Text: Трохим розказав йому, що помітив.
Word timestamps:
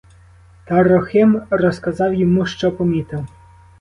Трохим 0.65 1.41
розказав 1.49 2.13
йому, 2.13 2.45
що 2.45 2.71
помітив. 2.71 3.27